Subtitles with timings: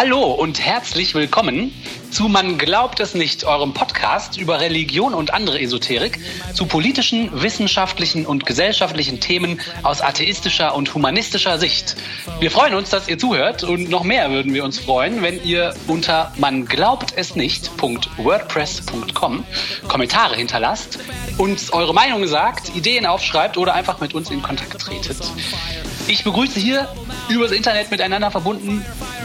[0.00, 1.74] Hallo und herzlich willkommen
[2.12, 6.20] zu Man glaubt es nicht, eurem Podcast über Religion und andere Esoterik,
[6.54, 11.96] zu politischen, wissenschaftlichen und gesellschaftlichen Themen aus atheistischer und humanistischer Sicht.
[12.38, 15.74] Wir freuen uns, dass ihr zuhört und noch mehr würden wir uns freuen, wenn ihr
[15.88, 19.44] unter man glaubt es nicht.wordpress.com
[19.88, 21.00] Kommentare hinterlasst,
[21.38, 25.18] uns eure Meinung sagt, Ideen aufschreibt oder einfach mit uns in Kontakt tretet.
[26.08, 26.88] Ich begrüße hier
[27.28, 28.82] übers Internet miteinander verbunden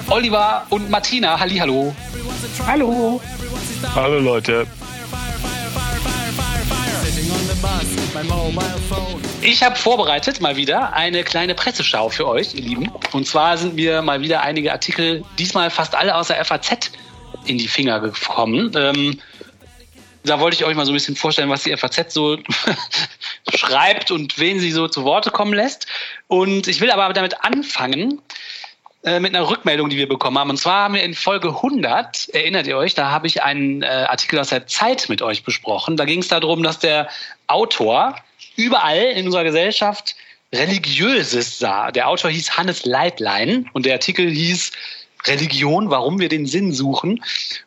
[0.10, 1.40] Oliver und Martina.
[1.40, 1.96] Hallihallo.
[2.68, 3.22] Hallo.
[3.96, 4.68] Hallo Leute.
[9.42, 12.92] Ich habe vorbereitet mal wieder eine kleine Presseschau für euch, ihr Lieben.
[13.14, 16.92] Und zwar sind mir mal wieder einige Artikel, diesmal fast alle aus der FAZ,
[17.46, 18.72] in die Finger gekommen.
[18.76, 19.22] Ähm,
[20.24, 22.38] da wollte ich euch mal so ein bisschen vorstellen, was die FAZ so
[23.56, 25.88] schreibt und wen sie so zu Worte kommen lässt.
[26.28, 28.22] Und ich will aber damit anfangen,
[29.04, 30.50] äh, mit einer Rückmeldung, die wir bekommen haben.
[30.50, 33.88] Und zwar haben wir in Folge 100, erinnert ihr euch, da habe ich einen äh,
[33.88, 35.98] Artikel aus der Zeit mit euch besprochen.
[35.98, 37.10] Da ging es darum, dass der
[37.48, 38.16] Autor
[38.56, 40.16] überall in unserer Gesellschaft
[40.54, 41.92] Religiöses sah.
[41.92, 44.72] Der Autor hieß Hannes Leitlein und der Artikel hieß
[45.26, 47.22] Religion, warum wir den Sinn suchen.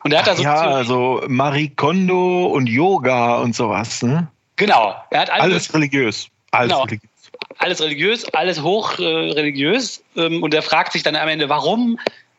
[0.05, 4.03] Und er hat da so ja, also Marie Kondo und Yoga und sowas.
[4.03, 4.28] Ne?
[4.57, 4.97] Genau.
[5.11, 6.29] Er hat alles, alles religiös.
[6.51, 6.83] Alles genau.
[6.85, 7.11] religiös
[7.59, 9.81] alles religiös, alles hoch äh.
[10.17, 11.99] Ähm, und er fragt sich dann am Ende, warum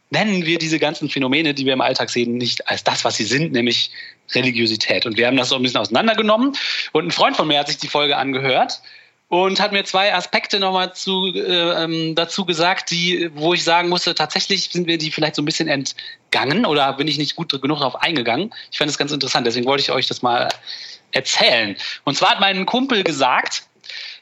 [0.10, 3.26] nennen wir diese ganzen Phänomene, die wir im Alltag sehen, nicht als das, was sie
[3.26, 3.92] sind, nämlich
[4.34, 5.06] Religiosität.
[5.06, 6.56] Und wir haben das so ein bisschen auseinandergenommen.
[6.94, 8.82] Und ein Freund von mir hat sich die Folge angehört
[9.30, 13.90] und hat mir zwei Aspekte nochmal zu, äh, ähm, dazu gesagt, die, wo ich sagen
[13.90, 17.50] musste, tatsächlich sind wir die vielleicht so ein bisschen entgangen oder bin ich nicht gut
[17.62, 18.54] genug darauf eingegangen.
[18.72, 20.48] Ich fand es ganz interessant, deswegen wollte ich euch das mal
[21.12, 21.76] erzählen.
[22.06, 23.64] Und zwar hat mein Kumpel gesagt,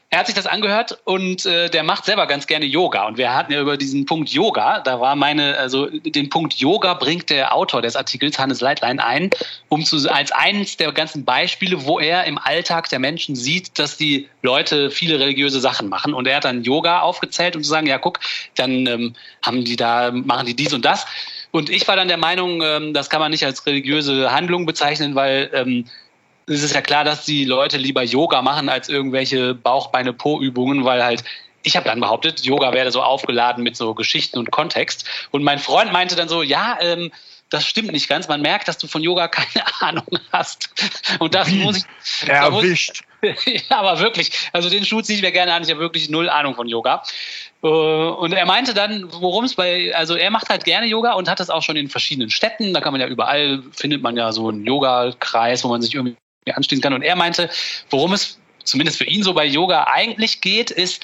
[0.08, 3.06] er hat sich das angehört und äh, der macht selber ganz gerne Yoga.
[3.06, 6.94] Und wir hatten ja über diesen Punkt Yoga, da war meine, also den Punkt Yoga
[6.94, 9.30] bringt der Autor des Artikels, Hannes Leitlein, ein,
[9.68, 13.96] um zu, als eines der ganzen Beispiele, wo er im Alltag der Menschen sieht, dass
[13.96, 16.14] die Leute viele religiöse Sachen machen.
[16.14, 18.20] Und er hat dann Yoga aufgezählt, um zu sagen, ja, guck,
[18.54, 21.04] dann ähm, haben die da, machen die dies und das.
[21.50, 25.14] Und ich war dann der Meinung, ähm, das kann man nicht als religiöse Handlung bezeichnen,
[25.14, 25.86] weil ähm,
[26.46, 31.24] es ist ja klar, dass die Leute lieber Yoga machen als irgendwelche Bauch-Beine-Po-Übungen, weil halt
[31.66, 35.04] ich habe dann behauptet, Yoga werde so aufgeladen mit so Geschichten und Kontext.
[35.32, 37.10] Und mein Freund meinte dann so, ja, ähm,
[37.50, 38.28] das stimmt nicht ganz.
[38.28, 40.70] Man merkt, dass du von Yoga keine Ahnung hast.
[41.18, 41.56] Und das Wie?
[41.56, 42.28] muss ich.
[42.28, 43.02] Erwischt.
[43.22, 44.48] ja, aber wirklich.
[44.52, 45.64] Also den Schuh ziehe ich mir gerne an.
[45.64, 47.02] Ich habe wirklich null Ahnung von Yoga.
[47.62, 51.28] Äh, und er meinte dann, worum es bei, also er macht halt gerne Yoga und
[51.28, 52.74] hat das auch schon in verschiedenen Städten.
[52.74, 56.16] Da kann man ja überall, findet man ja so einen Yoga-Kreis, wo man sich irgendwie
[56.54, 56.92] anschließen kann.
[56.92, 57.50] Und er meinte,
[57.90, 61.02] worum es zumindest für ihn so bei Yoga eigentlich geht, ist,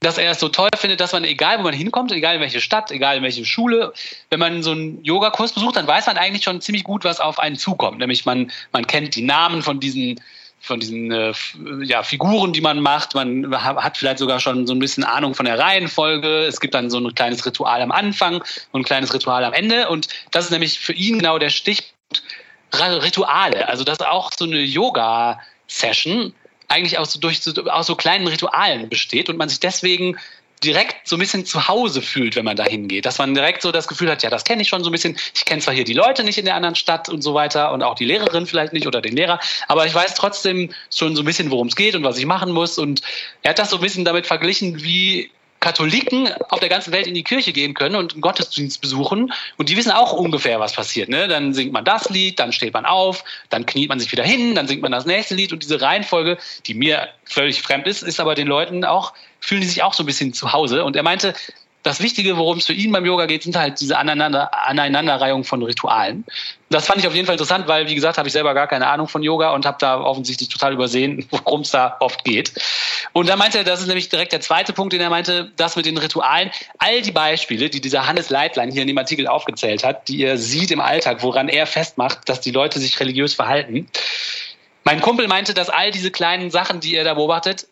[0.00, 2.60] dass er es so toll findet, dass man, egal wo man hinkommt, egal in welche
[2.60, 3.92] Stadt, egal in welche Schule,
[4.30, 7.38] wenn man so einen Yogakurs besucht, dann weiß man eigentlich schon ziemlich gut, was auf
[7.38, 7.98] einen zukommt.
[7.98, 10.20] Nämlich man, man kennt die Namen von diesen
[10.60, 11.32] von diesen äh,
[11.84, 13.14] ja, Figuren, die man macht.
[13.14, 16.46] Man hat vielleicht sogar schon so ein bisschen Ahnung von der Reihenfolge.
[16.46, 19.88] Es gibt dann so ein kleines Ritual am Anfang und ein kleines Ritual am Ende.
[19.88, 21.97] Und das ist nämlich für ihn genau der Stichpunkt,
[22.72, 23.68] Rituale.
[23.68, 26.34] Also dass auch so eine Yoga-Session
[26.68, 27.40] eigentlich aus so, durch,
[27.70, 30.18] aus so kleinen Ritualen besteht und man sich deswegen
[30.62, 33.06] direkt so ein bisschen zu Hause fühlt, wenn man da hingeht.
[33.06, 35.16] Dass man direkt so das Gefühl hat, ja, das kenne ich schon so ein bisschen.
[35.34, 37.82] Ich kenne zwar hier die Leute nicht in der anderen Stadt und so weiter und
[37.82, 41.24] auch die Lehrerin vielleicht nicht oder den Lehrer, aber ich weiß trotzdem schon so ein
[41.24, 42.78] bisschen, worum es geht und was ich machen muss.
[42.78, 43.02] Und
[43.42, 47.14] er hat das so ein bisschen damit verglichen, wie Katholiken auf der ganzen Welt in
[47.14, 51.08] die Kirche gehen können und einen Gottesdienst besuchen und die wissen auch ungefähr, was passiert.
[51.08, 51.28] Ne?
[51.28, 54.54] Dann singt man das Lied, dann steht man auf, dann kniet man sich wieder hin,
[54.54, 58.20] dann singt man das nächste Lied und diese Reihenfolge, die mir völlig fremd ist, ist
[58.20, 60.84] aber den Leuten auch, fühlen die sich auch so ein bisschen zu Hause.
[60.84, 61.34] Und er meinte,
[61.88, 65.62] das Wichtige, worum es für ihn beim Yoga geht, sind halt diese Aneinander Aneinanderreihung von
[65.62, 66.22] Ritualen.
[66.68, 68.88] Das fand ich auf jeden Fall interessant, weil, wie gesagt, habe ich selber gar keine
[68.88, 72.52] Ahnung von Yoga und habe da offensichtlich total übersehen, worum es da oft geht.
[73.14, 75.76] Und da meinte er, das ist nämlich direkt der zweite Punkt, den er meinte, das
[75.76, 76.50] mit den Ritualen.
[76.76, 80.36] All die Beispiele, die dieser Hannes Leitlein hier in dem Artikel aufgezählt hat, die ihr
[80.36, 83.88] sieht im Alltag, woran er festmacht, dass die Leute sich religiös verhalten.
[84.84, 87.66] Mein Kumpel meinte, dass all diese kleinen Sachen, die er da beobachtet,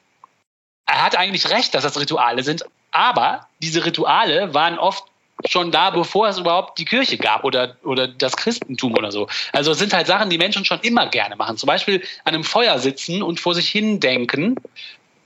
[0.86, 2.64] er hat eigentlich recht, dass das Rituale sind,
[2.96, 5.04] aber diese Rituale waren oft
[5.46, 9.28] schon da, bevor es überhaupt die Kirche gab oder, oder das Christentum oder so.
[9.52, 11.58] Also es sind halt Sachen, die Menschen schon immer gerne machen.
[11.58, 14.56] Zum Beispiel an einem Feuer sitzen und vor sich hin denken.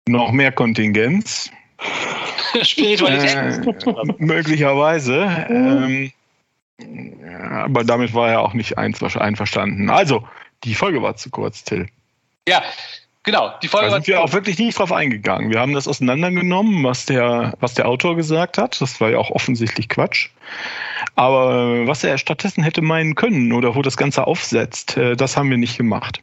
[0.09, 1.51] noch mehr Kontingenz.
[2.63, 3.67] Spiritualität.
[3.67, 5.47] Äh, möglicherweise.
[5.51, 6.13] Ähm,
[7.51, 9.91] aber damit war er auch nicht einverstanden.
[9.91, 10.27] Also,
[10.65, 11.89] die Folge war zu kurz, Till.
[12.49, 12.63] Ja,
[13.23, 15.51] Genau, die Folge da sind wir auch wirklich nicht drauf eingegangen.
[15.51, 18.81] Wir haben das auseinandergenommen, was der, was der Autor gesagt hat.
[18.81, 20.31] Das war ja auch offensichtlich Quatsch.
[21.17, 25.51] Aber was er stattdessen hätte meinen können oder wo das Ganze aufsetzt, äh, das haben
[25.51, 26.23] wir nicht gemacht.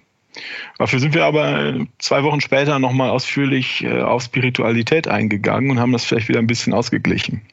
[0.80, 5.92] Dafür sind wir aber zwei Wochen später nochmal ausführlich äh, auf Spiritualität eingegangen und haben
[5.92, 7.44] das vielleicht wieder ein bisschen ausgeglichen.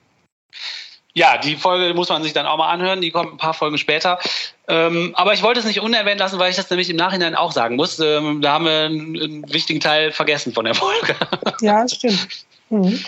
[1.17, 3.01] Ja, die Folge muss man sich dann auch mal anhören.
[3.01, 4.19] Die kommt ein paar Folgen später.
[4.67, 7.53] Ähm, aber ich wollte es nicht unerwähnt lassen, weil ich das nämlich im Nachhinein auch
[7.53, 8.01] sagen muss.
[8.01, 11.15] Ähm, da haben wir einen, einen, wichtigen Teil vergessen von der Folge.
[11.61, 12.29] Ja, stimmt.
[12.71, 13.05] Mhm.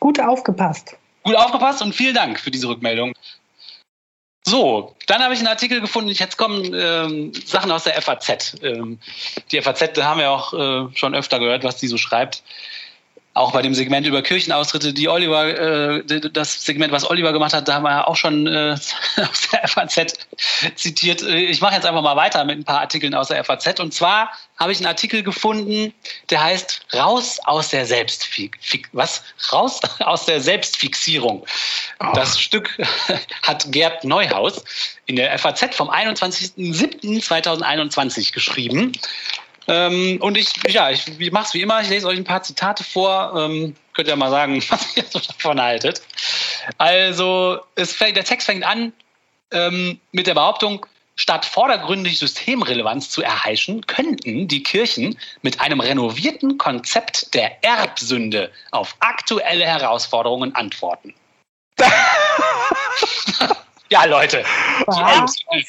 [0.00, 0.96] Gut aufgepasst.
[1.22, 3.12] Gut aufgepasst und vielen Dank für diese Rückmeldung.
[4.44, 6.10] So, dann habe ich einen Artikel gefunden.
[6.10, 8.56] Jetzt kommen ähm, Sachen aus der FAZ.
[8.62, 8.98] Ähm,
[9.52, 12.42] die FAZ, da haben wir auch äh, schon öfter gehört, was die so schreibt
[13.36, 16.02] auch bei dem Segment über Kirchenaustritte, die Oliver, äh,
[16.32, 18.70] das Segment, was Oliver gemacht hat, da haben wir ja auch schon äh,
[19.16, 20.14] aus der FAZ
[20.74, 21.20] zitiert.
[21.22, 23.78] Äh, ich mache jetzt einfach mal weiter mit ein paar Artikeln aus der FAZ.
[23.78, 25.92] Und zwar habe ich einen Artikel gefunden,
[26.30, 28.56] der heißt Raus aus der Selbstfix
[28.92, 29.22] was?
[29.52, 31.44] Raus aus der Selbstfixierung.
[32.00, 32.06] Oh.
[32.14, 32.74] Das Stück
[33.42, 34.64] hat Gerd Neuhaus
[35.04, 38.92] in der FAZ vom 21.07.2021 geschrieben.
[39.68, 41.80] Ähm, und ich, ja, ich, ich mache es wie immer.
[41.80, 43.32] Ich lese euch ein paar Zitate vor.
[43.36, 46.02] Ähm, könnt ihr mal sagen, was ihr so davon haltet.
[46.78, 48.92] Also, es fängt, der Text fängt an
[49.52, 50.86] ähm, mit der Behauptung,
[51.16, 58.96] statt vordergründig Systemrelevanz zu erheischen, könnten die Kirchen mit einem renovierten Konzept der Erbsünde auf
[59.00, 61.14] aktuelle Herausforderungen antworten.
[63.90, 64.44] ja, Leute,
[64.80, 65.66] die Erbsünde.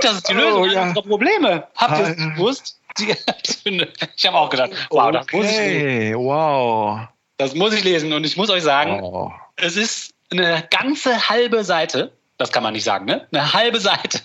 [0.00, 0.82] Das ist die Lösung oh, ja.
[0.82, 1.66] unserer Probleme.
[1.74, 2.78] Habt ihr es gewusst?
[2.98, 6.18] Ich habe auch gedacht, wow, das muss ich lesen.
[6.18, 7.00] Wow.
[7.38, 9.32] Das muss ich lesen und ich muss euch sagen, oh.
[9.56, 13.26] es ist eine ganze halbe Seite, das kann man nicht sagen, ne?
[13.32, 14.20] Eine halbe Seite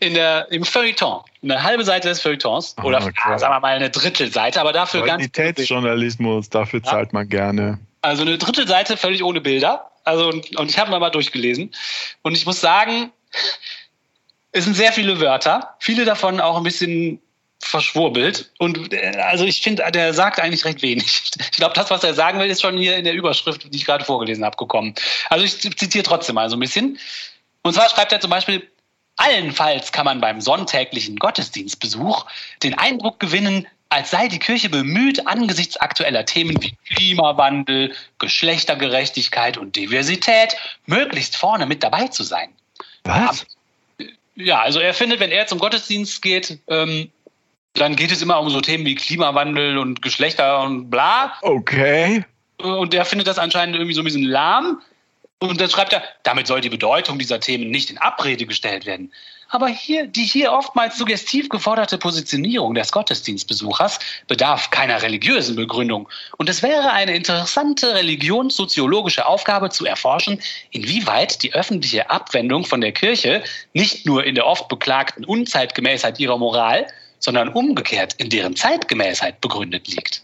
[0.00, 1.22] in der, im Feuilleton.
[1.42, 2.76] Eine halbe Seite des Feuilletons.
[2.82, 3.12] Oder okay.
[3.22, 5.30] ah, sagen wir mal eine Drittelseite, aber dafür ganz.
[5.32, 7.78] Qualitätsjournalismus, dafür zahlt man gerne.
[8.02, 9.90] Also eine Drittelseite völlig ohne Bilder.
[10.04, 11.74] Also, und, und ich habe mal durchgelesen.
[12.22, 13.12] Und ich muss sagen,
[14.52, 17.20] es sind sehr viele Wörter, viele davon auch ein bisschen
[17.64, 18.50] verschwurbelt.
[18.58, 21.22] Und äh, also ich finde, der sagt eigentlich recht wenig.
[21.54, 23.84] Ich glaube, das, was er sagen will, ist schon hier in der Überschrift, die ich
[23.84, 24.94] gerade vorgelesen habe, gekommen.
[25.30, 26.98] Also ich zitiere trotzdem mal so ein bisschen.
[27.62, 28.68] Und zwar schreibt er zum Beispiel,
[29.16, 32.26] allenfalls kann man beim sonntäglichen Gottesdienstbesuch
[32.62, 39.76] den Eindruck gewinnen, als sei die Kirche bemüht, angesichts aktueller Themen wie Klimawandel, Geschlechtergerechtigkeit und
[39.76, 40.56] Diversität
[40.86, 42.48] möglichst vorne mit dabei zu sein.
[43.04, 43.46] Was?
[44.34, 47.12] Ja, also er findet, wenn er zum Gottesdienst geht, ähm,
[47.74, 51.34] dann geht es immer um so Themen wie Klimawandel und Geschlechter und bla.
[51.42, 52.24] Okay.
[52.58, 54.80] Und der findet das anscheinend irgendwie so ein bisschen lahm.
[55.40, 59.12] Und dann schreibt er, damit soll die Bedeutung dieser Themen nicht in Abrede gestellt werden.
[59.50, 66.08] Aber hier, die hier oftmals suggestiv geforderte Positionierung des Gottesdienstbesuchers bedarf keiner religiösen Begründung.
[66.38, 70.40] Und es wäre eine interessante religionssoziologische Aufgabe zu erforschen,
[70.70, 73.42] inwieweit die öffentliche Abwendung von der Kirche
[73.74, 76.86] nicht nur in der oft beklagten Unzeitgemäßheit ihrer Moral,
[77.24, 80.22] sondern umgekehrt in deren Zeitgemäßheit begründet liegt.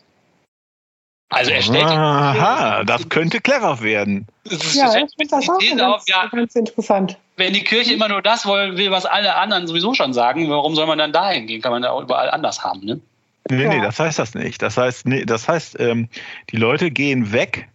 [1.31, 4.27] Also er stellt Aha, das könnte clever werden.
[4.45, 7.17] Das ja, ich finde das auch ganz, auf, ja, ganz interessant.
[7.37, 10.87] Wenn die Kirche immer nur das will, was alle anderen sowieso schon sagen, warum soll
[10.87, 11.63] man dann dahin gehen?
[11.63, 13.01] Kann man da auch überall anders haben, ne?
[13.49, 13.69] Nee, ja.
[13.69, 14.61] nee, das heißt das nicht.
[14.61, 16.09] Das heißt, nee, das heißt, ähm,
[16.51, 17.69] die Leute gehen weg,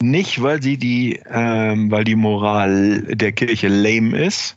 [0.00, 4.56] nicht weil sie die, ähm, weil die Moral der Kirche lame ist,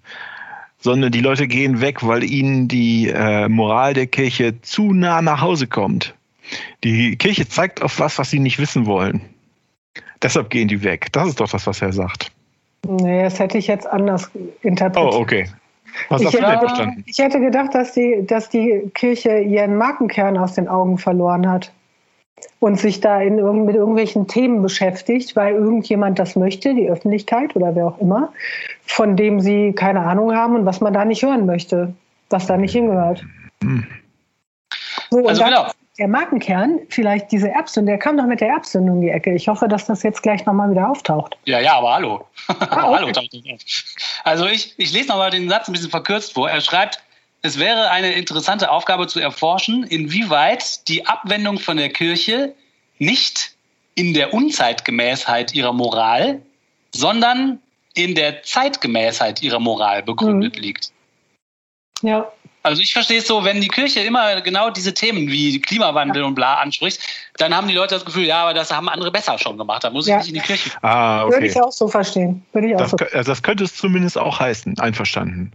[0.80, 5.42] sondern die Leute gehen weg, weil ihnen die äh, Moral der Kirche zu nah nach
[5.42, 6.16] Hause kommt.
[6.84, 9.22] Die Kirche zeigt auf was, was sie nicht wissen wollen.
[10.22, 11.08] Deshalb gehen die weg.
[11.12, 12.32] Das ist doch das, was er sagt.
[12.88, 14.30] Nee, das hätte ich jetzt anders
[14.62, 15.14] interpretiert.
[15.14, 15.50] Oh, okay.
[16.10, 17.04] Was ich, hast du denn verstanden?
[17.08, 21.72] Ich hätte gedacht, dass die, dass die Kirche ihren Markenkern aus den Augen verloren hat
[22.60, 27.76] und sich da in, mit irgendwelchen Themen beschäftigt, weil irgendjemand das möchte, die Öffentlichkeit oder
[27.76, 28.34] wer auch immer,
[28.84, 31.94] von dem sie keine Ahnung haben und was man da nicht hören möchte,
[32.30, 33.24] was da nicht hingehört.
[33.62, 33.86] Hm.
[35.10, 35.68] So, also genau.
[36.00, 39.34] Der Markenkern, vielleicht diese Erbsünde, der kam doch mit der Erbsünde um die Ecke.
[39.34, 41.36] Ich hoffe, dass das jetzt gleich nochmal wieder auftaucht.
[41.46, 42.28] Ja, ja, aber hallo.
[42.48, 43.14] Ah, okay.
[43.16, 43.28] hallo
[44.24, 46.52] also ich, ich lese nochmal den Satz ein bisschen verkürzt vor.
[46.52, 47.02] Er schreibt,
[47.48, 52.54] es wäre eine interessante Aufgabe zu erforschen, inwieweit die Abwendung von der Kirche
[53.00, 53.56] nicht
[53.96, 56.42] in der Unzeitgemäßheit ihrer Moral,
[56.94, 57.60] sondern
[57.96, 60.62] in der Zeitgemäßheit ihrer Moral begründet mhm.
[60.62, 60.92] liegt.
[62.02, 62.32] Ja.
[62.64, 66.28] Also ich verstehe es so, wenn die Kirche immer genau diese Themen wie Klimawandel ja.
[66.28, 67.00] und bla anspricht,
[67.38, 69.86] dann haben die Leute das Gefühl, ja, aber das haben andere besser schon gemacht.
[69.86, 70.18] Da muss ich ja.
[70.18, 70.72] nicht in die Kirche.
[70.82, 71.34] Ah, okay.
[71.34, 72.46] Würde ich auch so verstehen.
[72.52, 72.98] Würde ich auch das, so.
[72.98, 74.78] Also das könnte es zumindest auch heißen.
[74.80, 75.54] Einverstanden.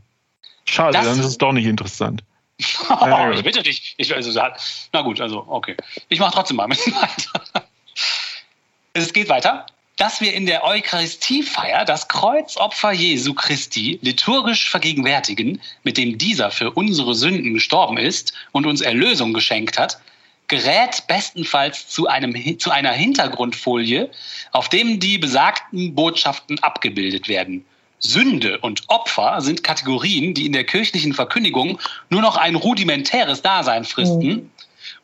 [0.72, 2.24] Schade, das dann ist es doch nicht interessant.
[2.88, 3.94] oh, ich bitte dich.
[3.98, 4.32] Ich, also,
[4.92, 5.76] na gut, also okay.
[6.08, 7.66] Ich mache trotzdem mal ein bisschen weiter.
[8.94, 9.66] Es geht weiter.
[9.96, 16.70] Dass wir in der Eucharistiefeier das Kreuzopfer Jesu Christi liturgisch vergegenwärtigen, mit dem dieser für
[16.70, 19.98] unsere Sünden gestorben ist und uns Erlösung geschenkt hat,
[20.48, 24.10] gerät bestenfalls zu, einem, zu einer Hintergrundfolie,
[24.52, 27.64] auf dem die besagten Botschaften abgebildet werden.
[28.02, 31.78] Sünde und Opfer sind Kategorien, die in der kirchlichen Verkündigung
[32.10, 34.50] nur noch ein rudimentäres Dasein fristen mhm.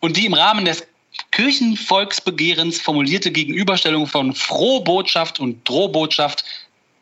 [0.00, 0.86] und die im Rahmen des
[1.30, 6.44] Kirchenvolksbegehrens formulierte Gegenüberstellung von Frohbotschaft und Drohbotschaft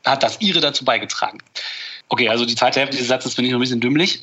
[0.04, 1.38] hat das ihre dazu beigetragen.
[2.08, 4.20] Okay, also die zweite Hälfte dieses Satzes finde ich noch ein bisschen dümmlich.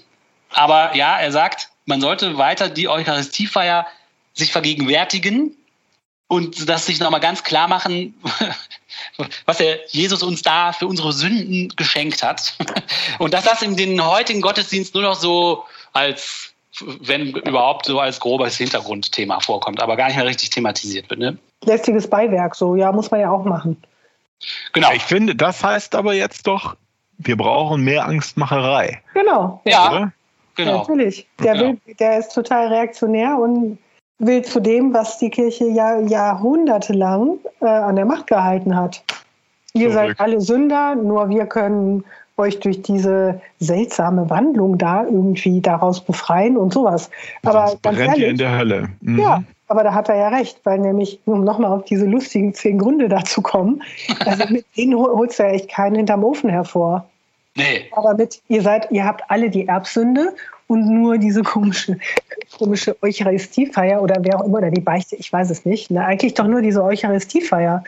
[0.49, 3.87] Aber ja, er sagt, man sollte weiter die Eucharistiefeier
[4.33, 5.55] sich vergegenwärtigen
[6.33, 8.15] und das sich nochmal ganz klar machen,
[9.45, 12.55] was er Jesus uns da für unsere Sünden geschenkt hat.
[13.19, 18.19] Und dass das in den heutigen Gottesdienst nur noch so als, wenn überhaupt, so als
[18.19, 21.19] grobes Hintergrundthema vorkommt, aber gar nicht mehr richtig thematisiert wird.
[21.19, 21.37] Ne?
[21.65, 23.77] Lästiges Beiwerk, so, ja, muss man ja auch machen.
[24.73, 24.91] Genau.
[24.91, 26.75] Ich finde, das heißt aber jetzt doch,
[27.17, 29.01] wir brauchen mehr Angstmacherei.
[29.13, 29.61] Genau.
[29.65, 30.13] Ja, oder?
[30.55, 30.71] genau.
[30.71, 31.27] Ja, natürlich.
[31.39, 31.77] Der, genau.
[31.85, 33.77] will, der ist total reaktionär und
[34.25, 39.03] will zu dem, was die Kirche ja jahrhundertelang äh, an der Macht gehalten hat.
[39.73, 39.93] Ihr Zurück.
[39.93, 42.03] seid alle Sünder, nur wir können
[42.37, 47.09] euch durch diese seltsame Wandlung da irgendwie daraus befreien und sowas.
[47.43, 48.89] Aber das ganz ehrlich, in der Hölle.
[49.01, 49.19] Mhm.
[49.19, 52.79] Ja, aber da hat er ja recht, weil nämlich, um nochmal auf diese lustigen zehn
[52.79, 53.83] Gründe dazu kommen,
[54.25, 57.07] also mit denen holst du ja echt keinen hinterm Ofen hervor.
[57.55, 57.85] Nee.
[57.91, 60.33] Aber mit, ihr seid, ihr habt alle die Erbsünde
[60.73, 61.97] und nur diese komische,
[62.57, 65.91] komische Eucharistiefeier oder wer auch immer, oder die Beichte, ich weiß es nicht.
[65.91, 66.03] Ne?
[66.03, 67.83] Eigentlich doch nur diese Eucharistiefeier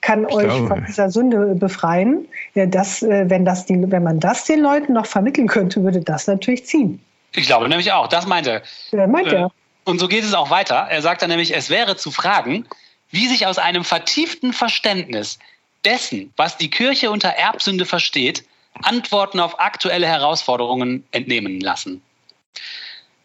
[0.00, 0.66] kann ich euch glaube.
[0.66, 2.26] von dieser Sünde befreien.
[2.54, 6.00] Ja, das, äh, wenn, das die, wenn man das den Leuten noch vermitteln könnte, würde
[6.00, 7.00] das natürlich ziehen.
[7.32, 8.62] Ich glaube nämlich auch, das meint er.
[8.90, 9.46] Ja, meint er.
[9.46, 9.48] Äh,
[9.84, 10.86] und so geht es auch weiter.
[10.90, 12.66] Er sagt dann nämlich, es wäre zu fragen,
[13.10, 15.38] wie sich aus einem vertieften Verständnis
[15.84, 18.44] dessen, was die Kirche unter Erbsünde versteht,
[18.82, 22.02] Antworten auf aktuelle Herausforderungen entnehmen lassen.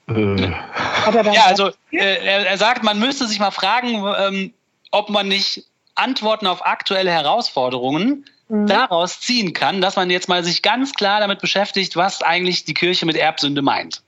[0.07, 0.51] Äh.
[0.51, 4.53] Ja, also äh, er, er, sagt, man müsste sich mal fragen, ähm,
[4.91, 8.67] ob man nicht Antworten auf aktuelle Herausforderungen mhm.
[8.67, 12.73] daraus ziehen kann, dass man jetzt mal sich ganz klar damit beschäftigt, was eigentlich die
[12.73, 14.01] Kirche mit Erbsünde meint.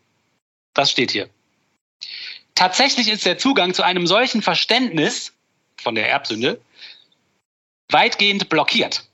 [0.73, 1.29] Das steht hier.
[2.55, 5.33] Tatsächlich ist der Zugang zu einem solchen Verständnis
[5.77, 6.59] von der Erbsünde
[7.89, 9.07] weitgehend blockiert.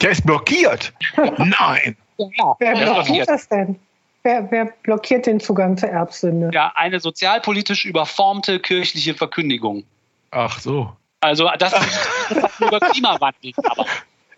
[0.00, 0.92] Der ist blockiert?
[1.16, 1.96] Nein.
[2.16, 3.78] Ja, wer blockiert das denn?
[4.22, 6.50] Wer, wer, blockiert den Zugang zur Erbsünde?
[6.52, 9.84] Ja, eine sozialpolitisch überformte kirchliche Verkündigung.
[10.30, 10.94] Ach so.
[11.20, 13.52] Also das ist über Klimawandel.
[13.64, 13.86] Aber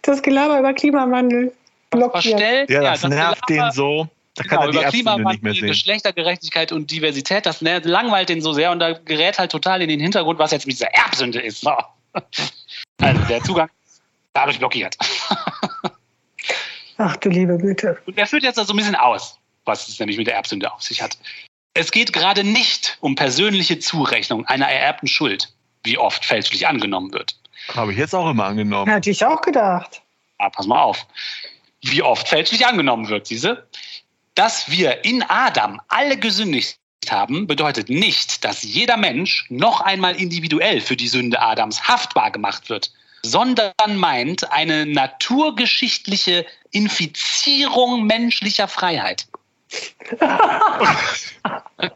[0.03, 1.53] das Gelaber über Klimawandel
[1.91, 2.23] blockiert.
[2.23, 4.09] Verstellt, ja, das, ja, das nervt Gelaber, den so.
[4.35, 5.67] Da kann genau, er die über nicht mehr sehen.
[5.67, 10.01] Geschlechtergerechtigkeit und Diversität, das langweilt den so sehr und da gerät halt total in den
[10.01, 11.61] Hintergrund, was jetzt mit dieser Erbsünde ist.
[11.61, 11.73] So.
[13.01, 13.69] Also der Zugang
[14.33, 14.97] dadurch blockiert.
[16.99, 17.99] Ach du liebe Güte.
[18.07, 20.83] Und er führt jetzt so ein bisschen aus was es nämlich mit der Erbsünde auf
[20.83, 21.19] sich hat.
[21.75, 25.53] Es geht gerade nicht um persönliche Zurechnung einer ererbten Schuld,
[25.85, 27.37] wie oft fälschlich angenommen wird.
[27.75, 28.91] Habe ich jetzt auch immer angenommen.
[28.91, 30.03] Hätte ich auch gedacht.
[30.39, 31.07] Ja, pass mal auf.
[31.83, 33.67] Wie oft fälschlich angenommen wird, diese,
[34.35, 36.79] dass wir in Adam alle gesündigt
[37.09, 42.69] haben, bedeutet nicht, dass jeder Mensch noch einmal individuell für die Sünde Adams haftbar gemacht
[42.69, 42.93] wird,
[43.25, 49.27] sondern meint eine naturgeschichtliche Infizierung menschlicher Freiheit.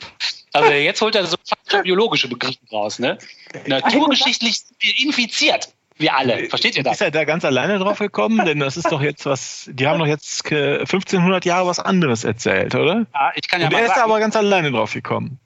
[0.52, 1.36] also jetzt holt er so
[1.82, 3.18] biologische Begriffe raus, ne?
[3.66, 5.68] Naturgeschichtlich sind wir infiziert.
[5.98, 6.48] Wir alle.
[6.50, 6.94] Versteht ihr das?
[6.94, 8.44] Ist er da ganz alleine drauf gekommen?
[8.44, 12.74] Denn das ist doch jetzt was, die haben doch jetzt 1500 Jahre was anderes erzählt,
[12.74, 13.06] oder?
[13.14, 15.40] Ja, ich kann ja Und er ist aber ganz alleine drauf gekommen.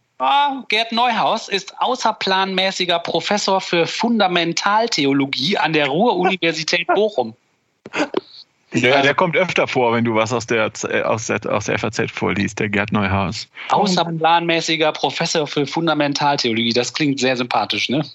[0.69, 7.35] Gerd Neuhaus ist außerplanmäßiger Professor für Fundamentaltheologie an der Ruhr-Universität Bochum.
[8.73, 10.71] Ja, der kommt öfter vor, wenn du was aus der,
[11.05, 13.49] aus der, aus der FAZ vorliest, der Gerd Neuhaus.
[13.71, 18.05] Außerplanmäßiger Professor für Fundamentaltheologie, das klingt sehr sympathisch, ne?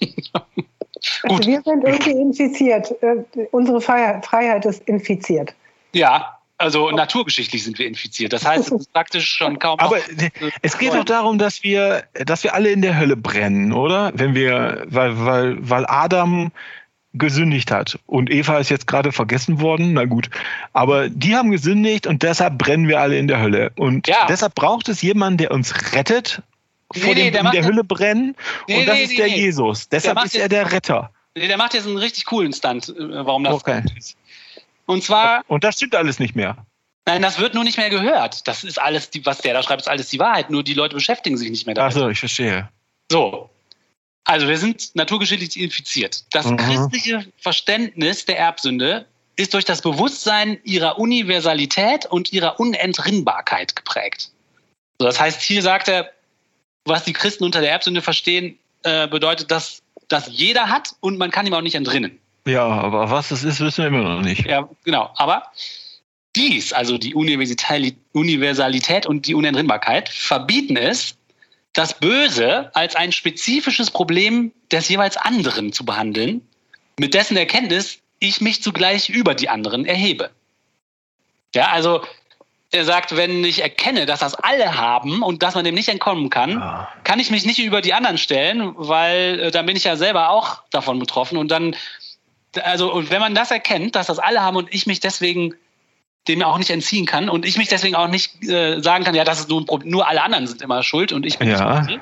[1.24, 2.90] Also wir sind irgendwie infiziert.
[3.02, 3.16] Äh,
[3.52, 5.54] unsere Freiheit ist infiziert.
[5.92, 8.32] Ja, also naturgeschichtlich sind wir infiziert.
[8.32, 9.78] Das heißt, es ist praktisch schon kaum.
[9.78, 9.98] Aber
[10.62, 14.10] es geht doch darum, dass wir, dass wir alle in der Hölle brennen, oder?
[14.14, 16.50] Wenn wir, weil, weil, weil Adam
[17.18, 20.30] gesündigt hat und Eva ist jetzt gerade vergessen worden, na gut.
[20.72, 23.72] Aber die haben gesündigt und deshalb brennen wir alle in der Hölle.
[23.76, 24.26] Und ja.
[24.28, 26.42] deshalb braucht es jemanden, der uns rettet
[26.92, 28.36] vor nee, dem der in der Hölle brennen.
[28.68, 29.88] Nee, und das nee, ist der Jesus.
[29.88, 31.10] Deshalb ist er der Retter.
[31.34, 33.82] Nee, der macht jetzt einen richtig coolen Stunt, äh, warum das okay.
[33.96, 34.16] ist.
[34.86, 35.42] Und zwar.
[35.48, 36.56] Und das stimmt alles nicht mehr.
[37.06, 38.48] Nein, das wird nur nicht mehr gehört.
[38.48, 40.50] Das ist alles, die, was der da schreibt, ist alles die Wahrheit.
[40.50, 41.94] Nur die Leute beschäftigen sich nicht mehr damit.
[41.94, 42.68] Achso, ich verstehe.
[43.10, 43.50] So.
[44.26, 46.24] Also wir sind naturgeschichtlich infiziert.
[46.30, 46.56] Das mhm.
[46.56, 49.06] christliche Verständnis der Erbsünde
[49.36, 54.32] ist durch das Bewusstsein ihrer Universalität und ihrer Unentrinnbarkeit geprägt.
[54.98, 56.10] So, das heißt, hier sagt er,
[56.84, 61.30] was die Christen unter der Erbsünde verstehen, äh, bedeutet, dass das jeder hat und man
[61.30, 62.18] kann ihm auch nicht entrinnen.
[62.46, 64.46] Ja, aber was es ist, wissen wir immer noch nicht.
[64.46, 65.10] Ja, genau.
[65.16, 65.52] Aber
[66.34, 71.16] dies, also die Universalität und die Unentrinnbarkeit, verbieten es,
[71.76, 76.46] das Böse als ein spezifisches Problem des jeweils anderen zu behandeln,
[76.98, 80.30] mit dessen Erkenntnis ich mich zugleich über die anderen erhebe.
[81.54, 82.02] Ja, also
[82.72, 86.30] er sagt, wenn ich erkenne, dass das alle haben und dass man dem nicht entkommen
[86.30, 86.88] kann, ja.
[87.04, 90.30] kann ich mich nicht über die anderen stellen, weil äh, dann bin ich ja selber
[90.30, 91.76] auch davon betroffen und dann,
[92.62, 95.54] also und wenn man das erkennt, dass das alle haben und ich mich deswegen
[96.28, 99.24] dem auch nicht entziehen kann und ich mich deswegen auch nicht äh, sagen kann, ja,
[99.24, 101.82] das ist nur ein Problem, nur alle anderen sind immer schuld und ich bin ja.
[101.82, 102.00] nicht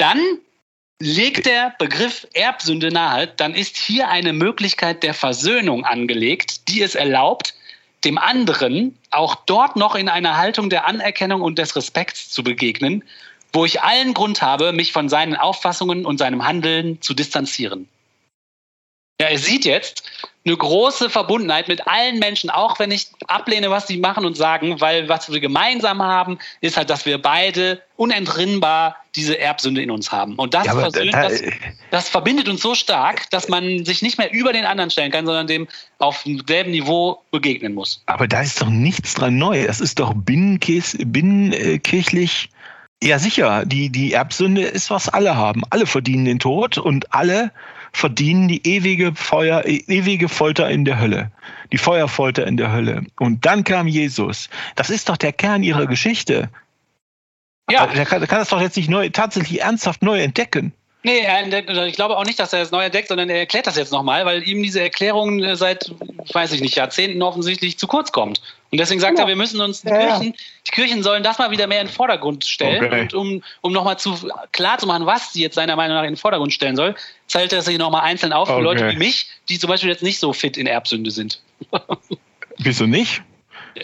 [0.00, 0.18] dann
[0.98, 6.94] legt der Begriff Erbsünde nahe, dann ist hier eine Möglichkeit der Versöhnung angelegt, die es
[6.94, 7.54] erlaubt,
[8.04, 13.04] dem anderen auch dort noch in einer Haltung der Anerkennung und des Respekts zu begegnen,
[13.52, 17.88] wo ich allen Grund habe, mich von seinen Auffassungen und seinem Handeln zu distanzieren.
[19.20, 20.02] Ja, er sieht jetzt
[20.44, 24.80] eine große Verbundenheit mit allen Menschen, auch wenn ich ablehne, was sie machen und sagen,
[24.80, 30.10] weil was wir gemeinsam haben, ist halt, dass wir beide unentrinnbar diese Erbsünde in uns
[30.12, 30.36] haben.
[30.36, 31.42] Und das, ja, versöhnt, da, das,
[31.90, 35.26] das, verbindet uns so stark, dass man sich nicht mehr über den anderen stellen kann,
[35.26, 38.02] sondern dem auf demselben Niveau begegnen muss.
[38.06, 39.66] Aber da ist doch nichts dran neu.
[39.66, 42.48] Das ist doch binnenkirchlich.
[43.02, 43.64] Ja, sicher.
[43.66, 45.64] Die, die Erbsünde ist, was alle haben.
[45.68, 47.50] Alle verdienen den Tod und alle
[47.92, 51.30] verdienen die ewige Feuer, ewige Folter in der Hölle.
[51.72, 53.04] Die Feuerfolter in der Hölle.
[53.18, 54.48] Und dann kam Jesus.
[54.76, 56.48] Das ist doch der Kern ihrer Geschichte.
[57.70, 57.86] Ja.
[57.86, 60.72] Der kann, der kann das doch jetzt nicht neu, tatsächlich ernsthaft neu entdecken.
[61.02, 63.76] Nee, also ich glaube auch nicht, dass er es neu entdeckt, sondern er erklärt das
[63.76, 65.94] jetzt nochmal, weil ihm diese Erklärung äh, seit,
[66.32, 68.42] weiß ich nicht, Jahrzehnten offensichtlich zu kurz kommt.
[68.70, 69.24] Und deswegen sagt ja.
[69.24, 70.34] er, wir müssen uns die, ja, Kirchen,
[70.66, 72.84] die Kirchen sollen das mal wieder mehr in den Vordergrund stellen.
[72.84, 73.00] Okay.
[73.02, 74.16] Und um, um nochmal zu
[74.52, 76.94] klar zu machen, was sie jetzt seiner Meinung nach in den Vordergrund stellen soll,
[77.26, 78.62] zählt er sich nochmal einzeln auf für okay.
[78.62, 81.42] Leute wie mich, die zum Beispiel jetzt nicht so fit in Erbsünde sind.
[82.58, 83.22] Wieso nicht?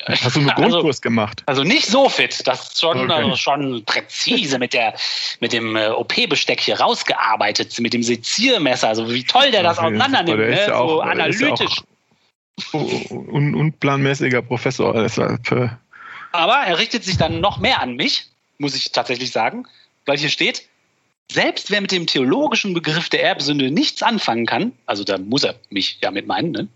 [0.06, 1.42] Hast du einen also, Grundkurs gemacht?
[1.46, 3.12] Also nicht so fit, das ist schon, okay.
[3.12, 4.94] also schon präzise mit, der,
[5.40, 9.86] mit dem äh, OP-Besteck hier rausgearbeitet, mit dem Seziermesser, also wie toll der das okay,
[9.88, 10.66] auseinander nimmt, ne?
[10.66, 11.82] So analytisch.
[12.72, 14.94] Un unplanmäßiger Professor.
[14.94, 15.68] Deshalb, äh.
[16.32, 18.26] Aber er richtet sich dann noch mehr an mich,
[18.58, 19.66] muss ich tatsächlich sagen,
[20.06, 20.68] weil hier steht,
[21.30, 25.56] selbst wer mit dem theologischen Begriff der Erbsünde nichts anfangen kann, also da muss er
[25.70, 26.68] mich ja mit meinen, ne,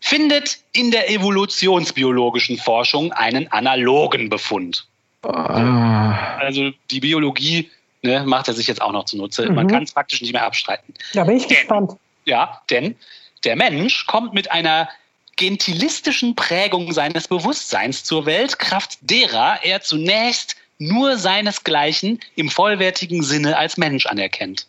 [0.00, 4.86] findet in der evolutionsbiologischen Forschung einen analogen Befund.
[5.22, 6.36] Ah.
[6.38, 7.70] Also die Biologie
[8.02, 9.48] ne, macht er sich jetzt auch noch zunutze.
[9.48, 9.54] Mhm.
[9.54, 10.94] Man kann es praktisch nicht mehr abstreiten.
[11.14, 11.92] Da bin ich denn, gespannt.
[12.24, 12.96] Ja, denn
[13.44, 14.88] der Mensch kommt mit einer
[15.36, 23.56] gentilistischen Prägung seines Bewusstseins zur Welt, Kraft derer er zunächst nur seinesgleichen im vollwertigen Sinne
[23.56, 24.66] als Mensch anerkennt.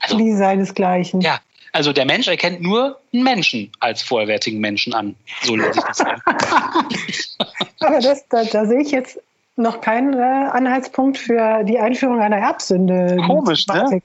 [0.00, 1.20] Also, Wie seinesgleichen?
[1.20, 1.40] Ja,
[1.72, 5.16] also der Mensch erkennt nur einen Menschen als vollwertigen Menschen an.
[5.42, 6.00] So lese ich das.
[7.80, 9.18] Aber das, da, da sehe ich jetzt
[9.56, 13.16] noch kein äh, Anhaltspunkt für die Einführung einer Erbsünde.
[13.26, 14.00] Komisch, ne?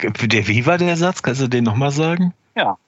[0.00, 1.22] Der, wie war der Satz?
[1.22, 2.32] Kannst du den nochmal sagen?
[2.54, 2.78] Ja.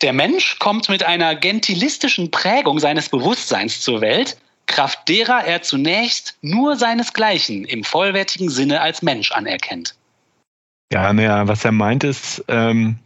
[0.00, 6.38] Der Mensch kommt mit einer gentilistischen Prägung seines Bewusstseins zur Welt, Kraft derer er zunächst
[6.40, 9.94] nur seinesgleichen im vollwertigen Sinne als Mensch anerkennt.
[10.92, 12.98] Ja, naja, was er meint ist, ähm,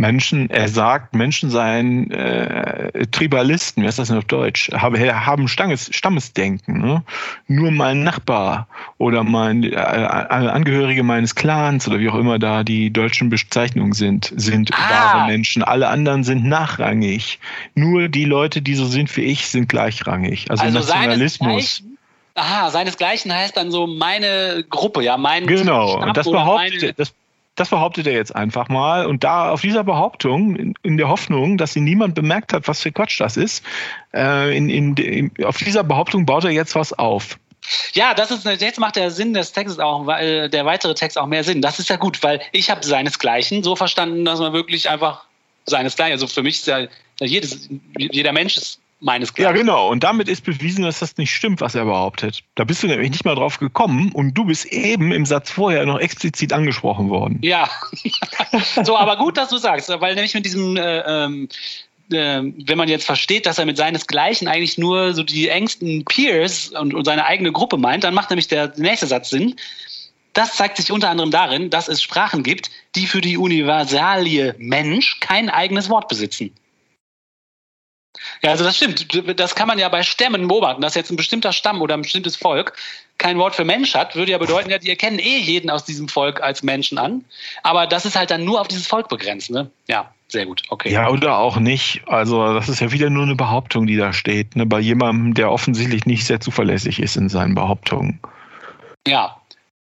[0.00, 5.48] Menschen, er sagt, Menschen seien äh, Tribalisten, wie heißt das denn auf Deutsch, haben, haben
[5.48, 6.80] Stanges, Stammesdenken.
[6.80, 7.02] Ne?
[7.48, 12.92] Nur mein Nachbar oder mein äh, Angehörige meines Clans oder wie auch immer da die
[12.92, 14.90] deutschen Bezeichnungen sind, sind ah.
[14.90, 15.64] wahre Menschen.
[15.64, 17.40] Alle anderen sind nachrangig.
[17.74, 20.48] Nur die Leute, die so sind wie ich, sind gleichrangig.
[20.48, 21.82] Also, also Nationalismus.
[22.36, 27.12] Aha, seinesgleichen heißt dann so meine Gruppe, ja, mein Genau, Stab das behauptet, das
[27.58, 29.06] das behauptet er jetzt einfach mal.
[29.06, 32.80] Und da auf dieser Behauptung, in, in der Hoffnung, dass sie niemand bemerkt hat, was
[32.80, 33.64] für Quatsch das ist,
[34.14, 37.38] äh, in, in, auf dieser Behauptung baut er jetzt was auf.
[37.92, 41.26] Ja, das ist jetzt macht der Sinn des Textes auch, weil der weitere Text auch
[41.26, 41.60] mehr Sinn.
[41.60, 45.24] Das ist ja gut, weil ich habe seinesgleichen so verstanden, dass man wirklich einfach
[45.66, 46.12] seinesgleichen.
[46.12, 46.86] Also für mich ist ja
[47.20, 47.68] jedes,
[47.98, 49.56] jeder Mensch ist meines Glaubens.
[49.56, 49.88] Ja, genau.
[49.88, 52.42] Und damit ist bewiesen, dass das nicht stimmt, was er behauptet.
[52.54, 55.86] Da bist du nämlich nicht mal drauf gekommen und du bist eben im Satz vorher
[55.86, 57.38] noch explizit angesprochen worden.
[57.42, 57.70] Ja.
[58.84, 61.42] so, aber gut, dass du sagst, weil nämlich mit diesem, äh, äh,
[62.10, 66.94] wenn man jetzt versteht, dass er mit seinesgleichen eigentlich nur so die engsten Peers und,
[66.94, 69.54] und seine eigene Gruppe meint, dann macht nämlich der nächste Satz Sinn.
[70.32, 75.18] Das zeigt sich unter anderem darin, dass es Sprachen gibt, die für die Universalie Mensch
[75.20, 76.52] kein eigenes Wort besitzen.
[78.42, 79.06] Ja, also das stimmt.
[79.38, 82.36] Das kann man ja bei Stämmen beobachten, dass jetzt ein bestimmter Stamm oder ein bestimmtes
[82.36, 82.74] Volk
[83.18, 86.08] kein Wort für Mensch hat, würde ja bedeuten, ja, die erkennen eh jeden aus diesem
[86.08, 87.24] Volk als Menschen an.
[87.64, 89.70] Aber das ist halt dann nur auf dieses Volk begrenzt, ne?
[89.88, 90.92] Ja, sehr gut, okay.
[90.92, 92.02] Ja, oder auch nicht.
[92.06, 94.66] Also, das ist ja wieder nur eine Behauptung, die da steht, ne?
[94.66, 98.20] Bei jemandem, der offensichtlich nicht sehr zuverlässig ist in seinen Behauptungen.
[99.06, 99.40] Ja,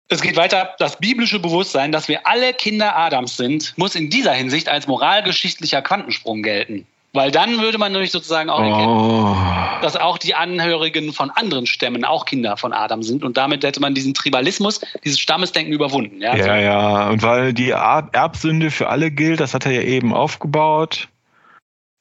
[0.09, 0.75] es geht weiter.
[0.77, 5.81] Das biblische Bewusstsein, dass wir alle Kinder Adams sind, muss in dieser Hinsicht als moralgeschichtlicher
[5.81, 6.85] Quantensprung gelten.
[7.13, 9.81] Weil dann würde man nämlich sozusagen auch erkennen, oh.
[9.81, 13.25] dass auch die Angehörigen von anderen Stämmen auch Kinder von Adam sind.
[13.25, 16.21] Und damit hätte man diesen Tribalismus, dieses Stammesdenken überwunden.
[16.21, 16.49] Ja, ja, so.
[16.49, 17.09] ja.
[17.09, 21.09] Und weil die Erbsünde für alle gilt, das hat er ja eben aufgebaut,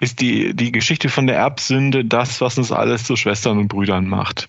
[0.00, 4.06] ist die, die Geschichte von der Erbsünde das, was uns alles zu Schwestern und Brüdern
[4.06, 4.46] macht.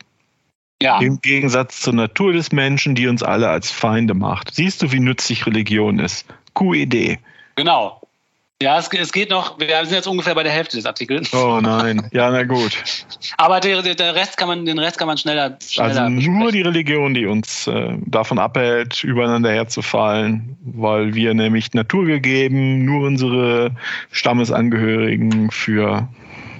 [0.81, 0.99] Ja.
[0.99, 4.53] Im Gegensatz zur Natur des Menschen, die uns alle als Feinde macht.
[4.53, 6.25] Siehst du, wie nützlich Religion ist?
[6.53, 7.19] QED.
[7.55, 8.00] Genau.
[8.61, 11.33] Ja, es, es, geht noch, wir sind jetzt ungefähr bei der Hälfte des Artikels.
[11.33, 12.77] Oh nein, ja, na gut.
[13.37, 15.57] Aber der, der Rest kann man, den Rest kann man schneller.
[15.67, 21.73] schneller also nur die Religion, die uns äh, davon abhält, übereinander herzufallen, weil wir nämlich
[21.73, 23.71] naturgegeben nur unsere
[24.11, 26.07] Stammesangehörigen für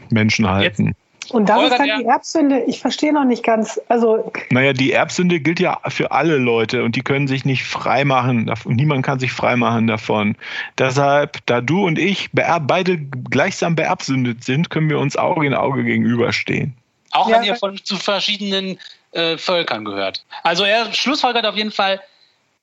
[0.09, 0.87] Menschen halten.
[0.87, 1.00] Jetzt,
[1.33, 4.31] und da ist dann die Erbsünde, ich verstehe noch nicht ganz, also.
[4.49, 9.05] Naja, die Erbsünde gilt ja für alle Leute und die können sich nicht freimachen, niemand
[9.05, 10.35] kann sich freimachen davon.
[10.77, 15.83] Deshalb, da du und ich beide gleichsam beerbsündet sind, können wir uns Auge in Auge
[15.83, 16.75] gegenüberstehen.
[17.11, 18.77] Auch ja, wenn ihr von zu verschiedenen
[19.11, 20.23] äh, Völkern gehört.
[20.43, 22.01] Also er schlussfolgert auf jeden Fall,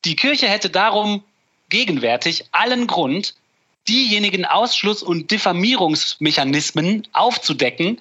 [0.05, 1.23] die Kirche hätte darum
[1.69, 3.35] gegenwärtig allen Grund,
[3.89, 8.01] diejenigen Ausschluss- und Diffamierungsmechanismen aufzudecken,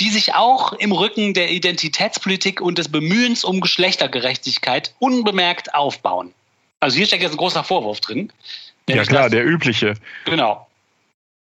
[0.00, 6.32] die sich auch im Rücken der Identitätspolitik und des Bemühens um Geschlechtergerechtigkeit unbemerkt aufbauen.
[6.80, 8.32] Also hier steckt jetzt ein großer Vorwurf drin.
[8.88, 9.94] Ja klar, das, der übliche.
[10.24, 10.66] Genau.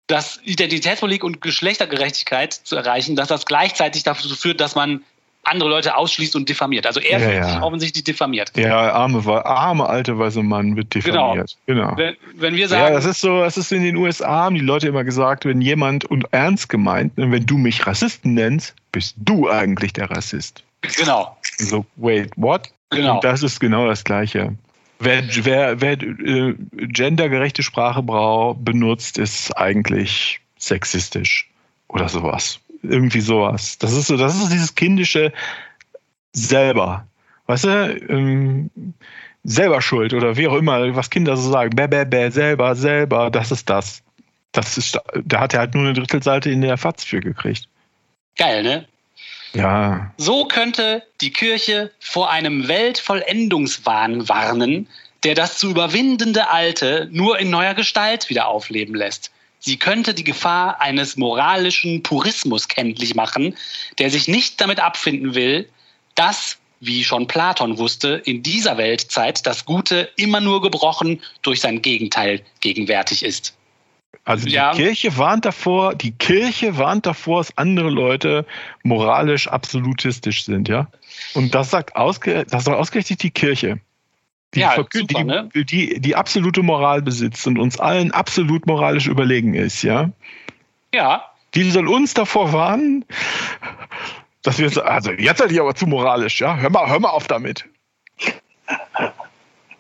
[0.08, 5.04] Dass Identitätspolitik und Geschlechtergerechtigkeit zu erreichen, dass das gleichzeitig dazu führt, dass man
[5.50, 6.86] andere Leute ausschließt und diffamiert.
[6.86, 7.62] Also er ja, ja.
[7.62, 8.52] offensichtlich diffamiert.
[8.56, 11.58] Ja, arme, arme alte weiße Mann wird diffamiert.
[11.66, 11.86] Genau.
[11.88, 11.98] genau.
[11.98, 12.84] Wenn, wenn, wir sagen.
[12.84, 15.62] Ja, das ist so, das ist in den USA, haben die Leute immer gesagt, wenn
[15.62, 20.64] jemand und ernst gemeint, wenn du mich Rassisten nennst, bist du eigentlich der Rassist.
[20.82, 21.38] Genau.
[21.58, 22.70] So, wait, what?
[22.90, 23.16] Genau.
[23.16, 24.56] Und das ist genau das Gleiche.
[25.00, 31.50] Wer, wer, wer äh, gendergerechte Sprache brau, benutzt, ist eigentlich sexistisch
[31.88, 33.78] oder sowas irgendwie sowas.
[33.78, 35.32] Das ist so, das ist dieses kindische
[36.34, 37.08] selber.
[37.48, 37.70] Weißt du,
[38.10, 38.70] ähm,
[39.44, 43.32] selber schuld oder wie auch immer, was Kinder so sagen, bäh, bäh, bäh, selber, selber,
[43.32, 44.04] das ist das.
[44.52, 47.68] Das ist, da hat er halt nur eine Drittelseite in der FAZ für gekriegt.
[48.38, 48.88] Geil, ne?
[49.54, 50.12] Ja.
[50.18, 54.88] So könnte die Kirche vor einem Weltvollendungswahn warnen,
[55.24, 59.32] der das zu überwindende Alte nur in neuer Gestalt wieder aufleben lässt.
[59.60, 63.56] Sie könnte die Gefahr eines moralischen Purismus kenntlich machen,
[63.98, 65.68] der sich nicht damit abfinden will,
[66.16, 71.82] dass, wie schon Platon wusste, in dieser Weltzeit das Gute immer nur gebrochen durch sein
[71.82, 73.58] Gegenteil gegenwärtig ist.
[74.24, 74.74] Also die ja.
[74.74, 78.46] Kirche warnt davor, die Kirche warnt davor, dass andere Leute
[78.84, 80.88] moralisch absolutistisch sind, ja.
[81.34, 83.80] Und das sagt, ausge, das sagt ausgerechnet die Kirche.
[84.54, 85.50] Die, ja, super, die, ne?
[85.54, 90.10] die, die absolute Moral besitzt und uns allen absolut moralisch überlegen ist, ja.
[90.94, 91.26] Ja.
[91.54, 93.04] Die soll uns davor warnen,
[94.44, 96.56] dass wir, also jetzt seid ihr aber zu moralisch, ja.
[96.56, 97.66] Hör mal, hör mal auf damit.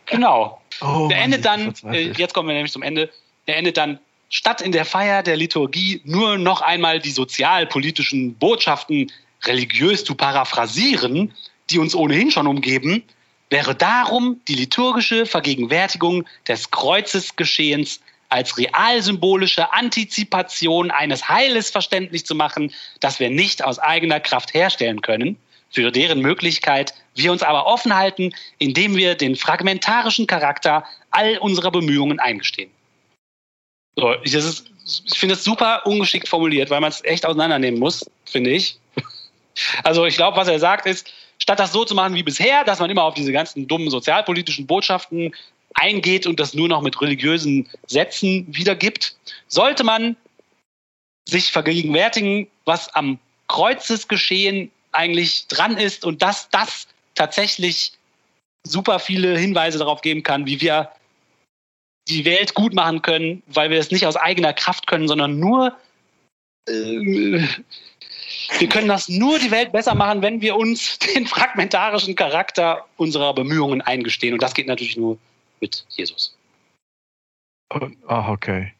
[0.07, 0.61] Genau.
[0.81, 3.09] Oh, der endet dann, äh, jetzt kommen wir nämlich zum Ende,
[3.47, 3.99] der endet dann
[4.29, 9.11] statt in der Feier der Liturgie nur noch einmal die sozialpolitischen Botschaften
[9.45, 11.33] religiös zu paraphrasieren,
[11.69, 13.03] die uns ohnehin schon umgeben,
[13.49, 22.73] wäre darum die liturgische Vergegenwärtigung des Kreuzesgeschehens als realsymbolische Antizipation eines Heiles verständlich zu machen,
[22.99, 25.37] das wir nicht aus eigener Kraft herstellen können,
[25.69, 31.71] für deren Möglichkeit wir uns aber offen halten, indem wir den fragmentarischen Charakter all unserer
[31.71, 32.71] Bemühungen eingestehen.
[33.95, 38.51] So, ich, ich finde es super ungeschickt formuliert, weil man es echt auseinandernehmen muss, finde
[38.51, 38.77] ich.
[39.83, 42.79] Also ich glaube, was er sagt ist, statt das so zu machen wie bisher, dass
[42.79, 45.33] man immer auf diese ganzen dummen sozialpolitischen Botschaften
[45.73, 49.15] eingeht und das nur noch mit religiösen Sätzen wiedergibt,
[49.47, 50.15] sollte man
[51.27, 57.93] sich vergegenwärtigen, was am Kreuzesgeschehen eigentlich dran ist und dass das tatsächlich
[58.63, 60.91] super viele Hinweise darauf geben kann, wie wir
[62.07, 65.75] die Welt gut machen können, weil wir es nicht aus eigener Kraft können, sondern nur
[66.67, 67.45] äh,
[68.59, 73.33] wir können das nur die Welt besser machen, wenn wir uns den fragmentarischen Charakter unserer
[73.33, 74.33] Bemühungen eingestehen.
[74.33, 75.17] Und das geht natürlich nur
[75.59, 76.35] mit Jesus.
[77.73, 78.73] Oh, ah, okay.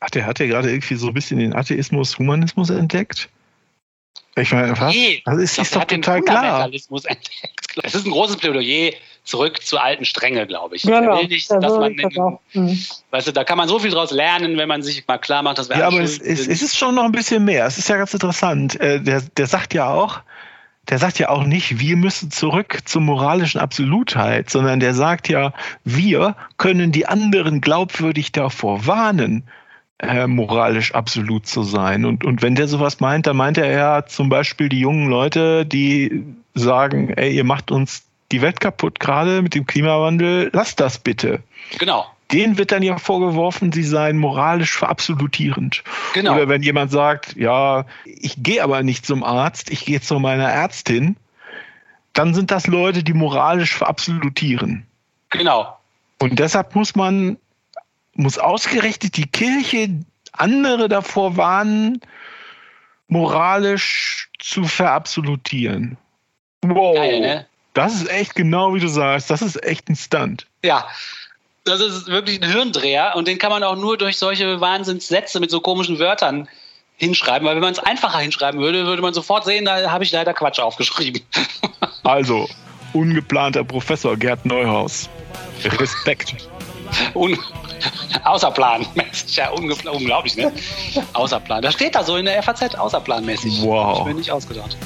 [0.00, 3.28] Hat er, hat er gerade irgendwie so ein bisschen den Atheismus, Humanismus entdeckt?
[4.36, 4.92] Ich meine, was?
[4.92, 6.68] Nee, das ist, ist doch total klar.
[6.72, 6.86] Es
[7.94, 8.92] ist ein großes Plädoyer
[9.24, 10.82] zurück zur alten Strenge, glaube ich.
[10.82, 12.78] Genau, will nicht, dass man in, mhm.
[13.10, 15.58] weißt du, da kann man so viel draus lernen, wenn man sich mal klar macht,
[15.58, 17.64] dass wir Ja, aber es, es, es, ist schon noch ein bisschen mehr.
[17.66, 18.78] Es ist ja ganz interessant.
[18.80, 20.20] Äh, der, der sagt ja auch,
[20.88, 25.54] der sagt ja auch nicht, wir müssen zurück zur moralischen Absolutheit, sondern der sagt ja,
[25.84, 29.44] wir können die anderen glaubwürdig davor warnen,
[29.98, 32.04] äh, moralisch absolut zu sein.
[32.04, 35.64] Und, und wenn der sowas meint, dann meint er ja zum Beispiel die jungen Leute,
[35.64, 40.98] die sagen, ey, ihr macht uns die Welt kaputt gerade mit dem Klimawandel, lasst das
[40.98, 41.42] bitte.
[41.78, 42.06] Genau.
[42.32, 45.84] Denen wird dann ja vorgeworfen, sie seien moralisch verabsolutierend.
[46.14, 46.34] Genau.
[46.34, 50.48] Oder wenn jemand sagt, ja, ich gehe aber nicht zum Arzt, ich gehe zu meiner
[50.48, 51.16] Ärztin,
[52.14, 54.86] dann sind das Leute, die moralisch verabsolutieren.
[55.30, 55.76] Genau.
[56.20, 57.36] Und deshalb muss man
[58.14, 60.00] muss ausgerechnet die Kirche
[60.32, 62.00] andere davor warnen,
[63.08, 65.96] moralisch zu verabsolutieren.
[66.62, 66.96] Wow.
[66.96, 67.46] Geil, ne?
[67.74, 69.30] Das ist echt genau wie du sagst.
[69.30, 70.46] Das ist echt ein Stunt.
[70.62, 70.86] Ja.
[71.64, 75.50] Das ist wirklich ein Hirndreher und den kann man auch nur durch solche Wahnsinnssätze mit
[75.50, 76.46] so komischen Wörtern
[76.96, 80.12] hinschreiben, weil wenn man es einfacher hinschreiben würde, würde man sofort sehen, da habe ich
[80.12, 81.22] leider Quatsch aufgeschrieben.
[82.04, 82.48] also,
[82.92, 85.08] ungeplanter Professor Gerd Neuhaus.
[85.64, 86.36] Respekt.
[87.14, 87.38] Un
[88.24, 90.52] außerplanmäßig, ja, unglaublich, ne?
[91.12, 91.62] Außerplan.
[91.62, 93.62] Das steht da so in der FAZ, außerplanmäßig.
[93.62, 93.98] Wow.
[93.98, 94.76] Ich bin nicht ausgedacht.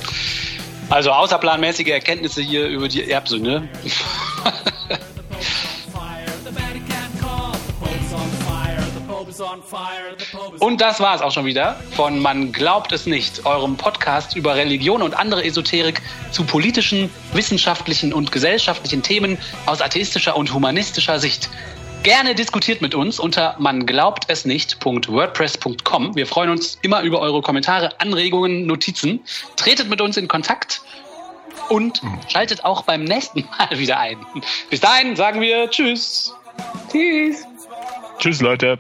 [0.90, 3.68] Also außerplanmäßige Erkenntnisse hier über die Erbsünde.
[10.58, 14.56] Und das war es auch schon wieder von Man glaubt es nicht, eurem Podcast über
[14.56, 21.48] Religion und andere Esoterik zu politischen, wissenschaftlichen und gesellschaftlichen Themen aus atheistischer und humanistischer Sicht.
[22.08, 26.16] Gerne diskutiert mit uns unter man glaubt es nicht.wordpress.com.
[26.16, 29.20] Wir freuen uns immer über eure Kommentare, Anregungen, Notizen.
[29.56, 30.80] Tretet mit uns in Kontakt
[31.68, 34.16] und schaltet auch beim nächsten Mal wieder ein.
[34.70, 36.32] Bis dahin sagen wir Tschüss.
[36.90, 37.44] Tschüss.
[38.18, 38.78] Tschüss, Leute.